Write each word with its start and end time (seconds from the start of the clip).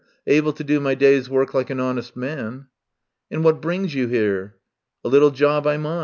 Able 0.25 0.51
to 0.53 0.63
do 0.63 0.79
my 0.79 0.95
day's 0.95 1.29
work 1.29 1.53
like 1.53 1.69
an 1.69 1.79
honest 1.79 2.17
man." 2.17 2.65
"And 3.29 3.43
what 3.43 3.61
brings 3.61 3.93
you 3.93 4.07
here?" 4.07 4.55
"A 5.03 5.07
little 5.09 5.29
job 5.29 5.67
I'm 5.67 5.85
on. 5.85 5.99